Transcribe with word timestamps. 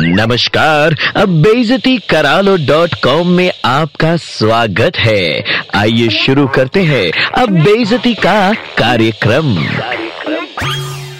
नमस्कार, 0.00 0.94
अब 1.16 1.28
बेजती 1.42 1.96
करालो 2.10 2.56
डॉट 2.66 2.94
कॉम 3.04 3.28
में 3.28 3.50
आपका 3.64 4.16
स्वागत 4.16 4.96
है। 4.96 5.42
आइए 5.74 6.08
शुरू 6.16 6.46
करते 6.48 6.82
हैं 6.82 7.10
अब 7.38 7.58
बेजती 7.64 8.14
का 8.16 8.52
कार्यक्रम। 8.78 9.56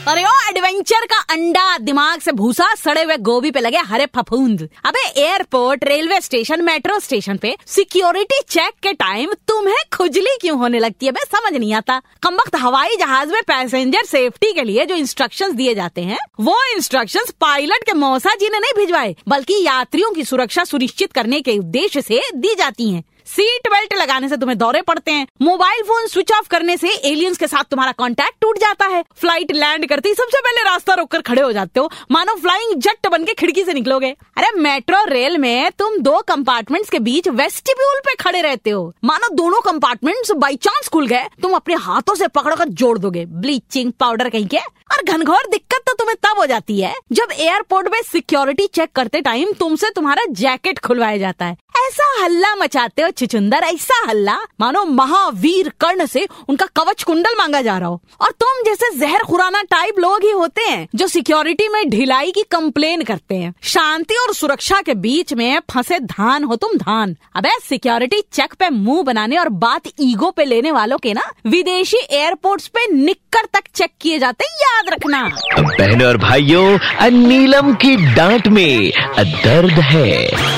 अरे 0.08 0.22
ओ 0.24 0.30
एडवेंचर 0.48 1.04
का 1.06 1.16
अंडा 1.30 1.76
दिमाग 1.78 2.20
से 2.20 2.32
भूसा 2.32 2.74
सड़े 2.74 3.02
हुए 3.02 3.16
गोभी 3.18 3.50
पे 3.50 3.60
लगे 3.60 3.78
हरे 3.86 4.06
फफूंद। 4.16 4.68
अबे 4.86 5.06
airport 5.22 5.84
railway 5.84 6.20
station 6.20 6.62
metro 6.64 6.98
station 7.00 7.36
पे 7.36 7.54
सिक्योरिटी 7.66 8.40
चेक 8.48 8.72
के 8.82 8.92
टाइम 8.94 9.32
तुम्हें 9.58 9.76
खुजली 9.92 10.36
क्यों 10.40 10.58
होने 10.58 10.78
लगती 10.78 11.06
है? 11.06 11.12
मैं 11.12 11.24
समझ 11.24 11.60
नहीं 11.60 11.74
आता। 11.74 12.02
कम 12.22 12.34
वक्त 12.34 12.56
हवाई 12.56 12.96
जहाज़ 12.96 13.32
में 13.32 13.42
पैसेंजर 13.42 14.04
सेफ्टी 14.04 14.52
के 14.52 14.62
लिए 14.62 14.86
जो 14.86 14.94
इंस्ट्रक्शंस 14.94 15.54
दिए 15.54 15.74
जाते 15.74 16.00
हैं, 16.00 16.18
वो 16.40 16.56
इंस्ट्रक्शंस 16.76 17.30
पायलट 17.30 17.84
के 17.86 17.92
मौसा 17.92 18.34
जी 18.34 18.48
ने 18.48 18.58
नहीं 18.58 18.72
भिजवाए, 18.76 19.16
बल्कि 19.28 19.54
यात्रियों 19.66 20.10
की 20.10 20.24
सुरक्षा 20.24 20.64
सुनिश्चित 20.64 21.12
करने 21.12 21.40
के 21.40 21.58
उद्देश्य 21.58 22.02
से 22.02 22.20
दी 22.34 22.54
जाती 22.54 22.90
हैं। 22.90 23.04
सीट 23.28 23.68
बेल्ट 23.68 23.94
लगाने 23.94 24.28
से 24.28 24.36
तुम्हें 24.36 24.56
दौरे 24.58 24.80
पड़ते 24.82 25.12
हैं। 25.12 25.26
मोबाइल 25.42 25.82
फ़ोन 25.82 26.06
स्विच 26.06 26.32
ऑफ़ 26.32 26.48
करने 26.48 26.76
से 26.76 26.88
एलियंस 26.88 27.38
के 27.38 27.46
साथ 27.46 27.64
तुम्हारा 27.64 27.92
कांटेक्ट 27.92 28.40
टूट 28.40 28.58
जाता 28.58 28.86
है। 28.86 29.02
फ़्लाइट 29.16 29.52
लैंड 29.52 29.88
करते 29.88 30.14
सबसे 30.14 30.40
पहले 30.40 30.62
रास्ता 30.62 30.94
रोककर 30.94 31.22
खड़े 31.22 31.42
हो 31.42 31.50
जाते 31.52 31.80
हो। 31.80 31.90
मानो 32.10 32.34
फ्लाइंग 32.34 32.74
जट 32.78 33.08
बन 33.08 33.24
के 33.24 33.34
खिड़की 33.34 33.64
से 33.64 33.72
निकलोगे। 33.72 34.10
अरे 34.36 34.50
मेट्रो 34.60 35.04
रेल 35.04 35.38
में 35.38 35.70
तुम 35.78 35.98
दो 35.98 36.20
कंपार्टमेंट्स 36.28 36.90
के 36.90 36.98
बीच 37.00 37.28
वेस्टिब्यूल 37.28 38.00
पे 38.00 38.14
खड़े 38.14 38.40
रहते 38.42 38.70
हो। 38.70 38.92
मानो 39.04 39.34
दोनों 39.34 39.60
कंपार्टमेंट्स 39.60 40.32
बाई 40.38 40.56
चांस 40.58 40.88
खुल 40.88 41.06
गए। 41.06 41.28
तुम 41.42 41.54
अपने 41.54 41.74
हाथों 41.80 42.14
से 42.14 42.28
पकड़कर 42.28 42.68
जोड़ 42.80 42.98
दोगे। 42.98 43.24
ब्लीचिंग 43.26 43.92
पाउडर 43.92 44.28
कहीं 44.28 44.46
के? 44.46 44.58
और 44.88 45.02
घनघोर 45.04 45.46
दिक्कत 45.50 45.82
तो 45.86 45.92
तुम्हें 45.94 46.16
तब 46.22 46.38
हो 46.38 46.44
जाती 46.46 46.80
है 46.80 46.92
जब 47.12 47.32
एयरपोर्ट 47.32 47.88
में 47.92 48.00
सिक्योरिटी 48.02 48.66
चेक 48.66 48.92
करते 48.92 49.20
टाइम 49.20 49.52
तुमसे 49.52 49.90
तुम्हारा 49.90 50.24
जैकेट 50.32 50.78
खुलवाया 50.78 51.16
जाता 51.16 51.44
है। 51.44 51.56
ऐसा 51.88 52.04
हल्ला 52.22 52.54
मचाते 52.54 53.02
हो, 53.02 53.10
चिचुंदर, 53.10 53.58
ऐसा 53.58 53.94
हल्ला। 54.08 54.36
मानो 54.60 54.84
महावीर 54.84 55.68
कर्ण 55.80 56.06
से 56.06 56.26
उनका 56.48 56.66
कवच 56.76 57.02
कुंडल 57.02 57.34
मांगा 57.38 57.62
जा 57.62 57.76
रहा 57.78 57.88
हो। 57.88 58.00
और 58.20 58.30
तुम 58.30 58.62
जैसे 58.66 58.90
जहर 58.98 59.22
खुराना 59.22 59.62
टाइप 59.62 59.98
लोग 59.98 60.24
ही 60.24 60.30
होते 60.30 60.62
हैं, 60.62 60.88
जो 60.94 61.06
सिक्योरिटी 61.06 61.68
में 61.68 61.90
ढिलाई 61.90 62.30
की 62.30 62.42
कंप्लेन 62.42 63.02
करते 63.02 63.34
हैं। 63.34 63.52
शांति 63.62 64.14
और 64.14 64.34
सुरक्षा 64.34 64.80
के 64.80 64.94
बीच 64.94 65.32
में 65.32 65.60
फंसे 65.70 65.98
धान 65.98 66.44
हो 66.44 66.56
तुम 66.56 66.76
धान। 66.76 67.16
अबे 67.36 67.50
सिक्योरिटी 67.68 68.20
चेक 68.32 68.54
पे 68.54 68.70
मुँह 68.70 69.02
बनाने 69.02 69.38
और 69.38 69.48
बात 69.48 69.88
ईगो 70.00 70.30
पे 70.30 70.44
लेने 70.44 70.72
वालों 70.72 70.98
के 70.98 71.12
ना, 71.12 71.30
विदेशी 71.46 71.98
एयरपोर्ट 72.10 72.66
पे 72.66 72.86
निक्कर 72.92 73.46
तक 73.52 73.64
चेक 73.74 73.90
किए 74.00 74.18
जाते 74.18 74.44
याद 74.44 74.92
रखना। 74.92 75.24
बहनों 75.58 76.08
और 76.08 76.16
भाइयों 76.18 77.10
नीलम 77.10 77.74
की 77.74 77.96
डांट 78.14 78.48
में 78.48 78.92
दर्द 79.18 79.78
है। 79.84 80.57